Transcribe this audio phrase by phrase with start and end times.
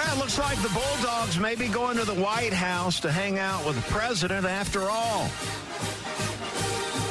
[0.00, 3.38] Well, it looks like the Bulldogs may be going to the White House to hang
[3.38, 5.28] out with the president after all.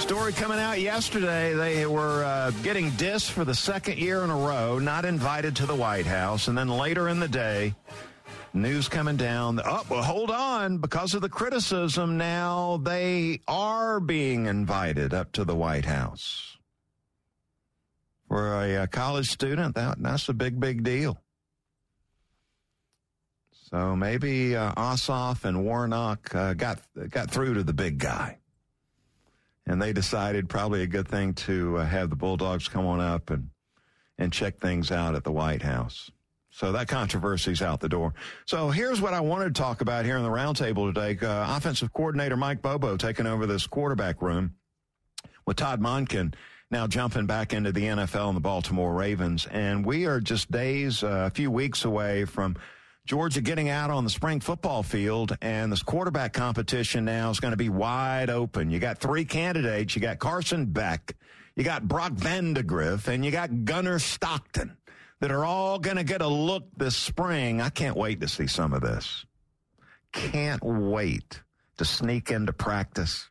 [0.00, 4.36] Story coming out yesterday, they were uh, getting dissed for the second year in a
[4.36, 6.48] row, not invited to the White House.
[6.48, 7.72] And then later in the day,
[8.52, 9.60] news coming down.
[9.64, 10.78] Oh, well, hold on.
[10.78, 16.58] Because of the criticism, now they are being invited up to the White House.
[18.26, 21.22] For a, a college student, that, that's a big, big deal.
[23.72, 28.38] So maybe uh, Ossoff and Warnock uh, got got through to the big guy,
[29.66, 33.30] and they decided probably a good thing to uh, have the Bulldogs come on up
[33.30, 33.48] and
[34.18, 36.10] and check things out at the White House.
[36.50, 38.12] So that controversy's out the door.
[38.44, 41.26] So here's what I wanted to talk about here in the roundtable today.
[41.26, 44.54] Uh, offensive coordinator Mike Bobo taking over this quarterback room
[45.46, 46.34] with Todd Monken
[46.70, 51.02] now jumping back into the NFL and the Baltimore Ravens, and we are just days,
[51.02, 52.56] uh, a few weeks away from
[53.04, 57.50] Georgia getting out on the spring football field, and this quarterback competition now is going
[57.50, 58.70] to be wide open.
[58.70, 59.96] You got three candidates.
[59.96, 61.16] You got Carson Beck,
[61.56, 64.76] you got Brock Vandagriff, and you got Gunnar Stockton
[65.20, 67.60] that are all going to get a look this spring.
[67.60, 69.26] I can't wait to see some of this.
[70.12, 71.42] Can't wait
[71.78, 73.30] to sneak into practice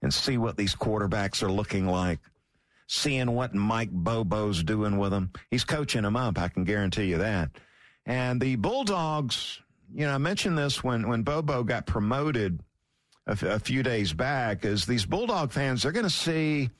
[0.00, 2.20] and see what these quarterbacks are looking like.
[2.86, 5.30] Seeing what Mike Bobo's doing with them.
[5.50, 7.50] He's coaching them up, I can guarantee you that.
[8.06, 9.60] And the Bulldogs,
[9.92, 12.60] you know, I mentioned this when, when Bobo got promoted
[13.26, 16.70] a, f- a few days back, is these Bulldog fans, they're going to see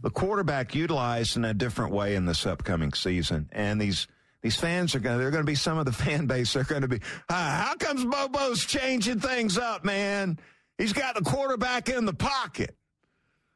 [0.00, 3.48] the quarterback utilized in a different way in this upcoming season.
[3.52, 4.06] And these
[4.42, 6.52] these fans are going to, they're going to be some of the fan base.
[6.52, 10.38] They're going to be, ah, how comes Bobo's changing things up, man?
[10.78, 12.76] He's got the quarterback in the pocket.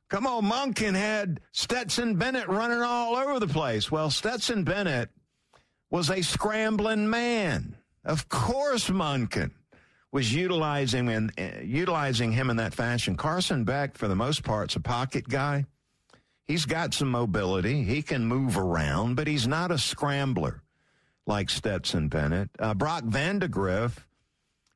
[0.08, 3.90] Come on, Monken had Stetson Bennett running all over the place.
[3.90, 5.10] Well, Stetson Bennett
[5.90, 7.76] was a scrambling man.
[8.04, 9.50] Of course, Monken
[10.12, 13.16] was utilizing and uh, utilizing him in that fashion.
[13.16, 15.66] Carson Beck, for the most part, is a pocket guy.
[16.44, 17.82] He's got some mobility.
[17.82, 20.62] He can move around, but he's not a scrambler
[21.26, 22.50] like Stetson Bennett.
[22.58, 23.98] Uh, Brock Vandagriff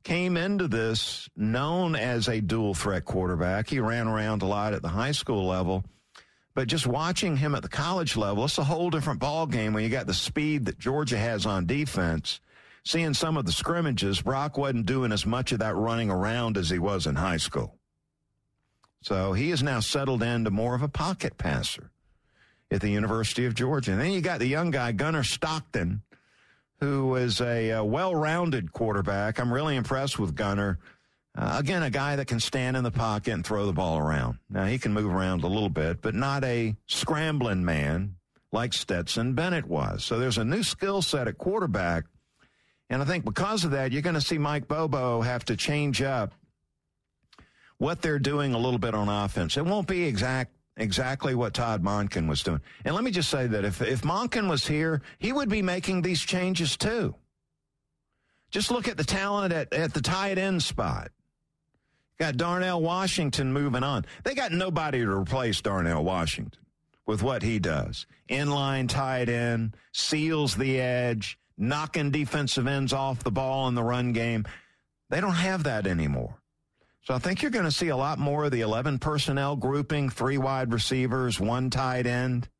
[0.03, 3.69] came into this known as a dual threat quarterback.
[3.69, 5.85] He ran around a lot at the high school level.
[6.61, 9.83] But just watching him at the college level, it's a whole different ball game when
[9.83, 12.39] you got the speed that Georgia has on defense.
[12.85, 16.69] Seeing some of the scrimmages, Brock wasn't doing as much of that running around as
[16.69, 17.79] he was in high school.
[19.01, 21.93] So he is now settled into more of a pocket passer
[22.71, 23.93] at the University of Georgia.
[23.93, 26.03] And then you got the young guy, Gunnar Stockton,
[26.79, 29.41] who is a, a well-rounded quarterback.
[29.41, 30.79] I'm really impressed with Gunnar.
[31.37, 34.39] Uh, again, a guy that can stand in the pocket and throw the ball around.
[34.49, 38.17] Now, he can move around a little bit, but not a scrambling man
[38.53, 40.05] like Stetson Bennett was.
[40.05, 42.05] So there's a new skill set at quarterback.
[42.89, 46.03] And I think because of that, you're going to see Mike Bobo have to change
[46.03, 46.33] up
[47.79, 49.57] what they're doing a little bit on offense.
[49.57, 52.61] It won't be exact exactly what Todd Monken was doing.
[52.85, 56.03] And let me just say that if, if Monken was here, he would be making
[56.03, 57.15] these changes too.
[58.51, 61.11] Just look at the talent at, at the tight end spot.
[62.21, 64.05] Got Darnell Washington moving on.
[64.25, 66.61] They got nobody to replace Darnell Washington
[67.07, 68.07] with what he does.
[68.29, 74.13] Inline tight end, seals the edge, knocking defensive ends off the ball in the run
[74.13, 74.45] game.
[75.09, 76.37] They don't have that anymore.
[77.05, 80.11] So I think you're going to see a lot more of the 11 personnel grouping,
[80.11, 82.51] three wide receivers, one tight end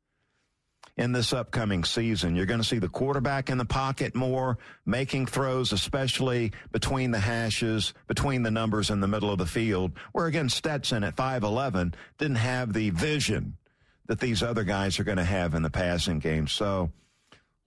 [0.97, 2.35] in this upcoming season.
[2.35, 7.19] You're going to see the quarterback in the pocket more, making throws, especially between the
[7.19, 11.93] hashes, between the numbers in the middle of the field, where again, Stetson at 5'11
[12.17, 13.57] didn't have the vision
[14.07, 16.47] that these other guys are going to have in the passing game.
[16.47, 16.91] So,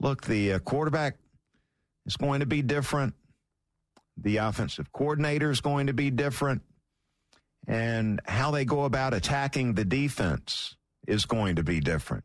[0.01, 1.17] look, the uh, quarterback
[2.07, 3.15] is going to be different.
[4.17, 6.63] The offensive coordinator is going to be different.
[7.67, 10.77] And how they go about attacking the defense
[11.07, 12.25] is going to be different.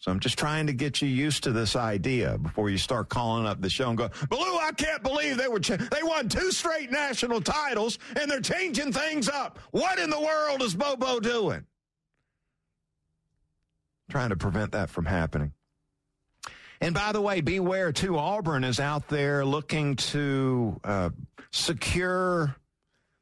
[0.00, 3.46] So I'm just trying to get you used to this idea before you start calling
[3.46, 6.50] up the show and go, Blue, I can't believe they were ch- they won two
[6.52, 9.58] straight national titles and they're changing things up.
[9.72, 11.66] What in the world is Bobo doing?
[14.10, 15.52] Trying to prevent that from happening.
[16.80, 18.16] And by the way, beware too.
[18.16, 21.10] Auburn is out there looking to uh,
[21.52, 22.56] secure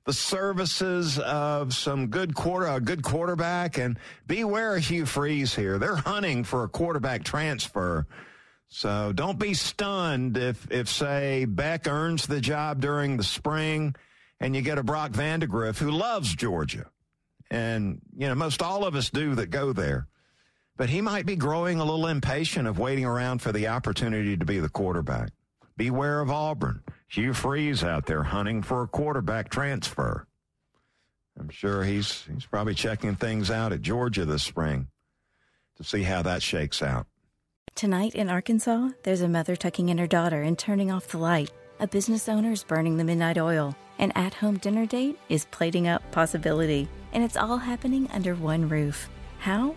[0.09, 5.77] the services of some good quarter, a good quarterback, and beware of Hugh Freeze here.
[5.77, 8.07] They're hunting for a quarterback transfer.
[8.69, 13.95] So don't be stunned if, if say Beck earns the job during the spring
[14.41, 16.87] and you get a Brock Vandagriff who loves Georgia.
[17.51, 20.07] And, you know, most all of us do that go there.
[20.79, 24.45] But he might be growing a little impatient of waiting around for the opportunity to
[24.47, 25.33] be the quarterback.
[25.77, 26.83] Beware of Auburn.
[27.09, 30.27] Hugh Freeze out there hunting for a quarterback transfer.
[31.39, 34.89] I'm sure he's he's probably checking things out at Georgia this spring
[35.77, 37.07] to see how that shakes out.
[37.75, 41.53] Tonight in Arkansas, there's a mother tucking in her daughter and turning off the light.
[41.81, 43.75] A business owner is burning the midnight oil.
[44.01, 46.89] An at home dinner date is plating up possibility.
[47.13, 49.09] And it's all happening under one roof.
[49.39, 49.77] How?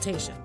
[0.01, 0.40] consultation.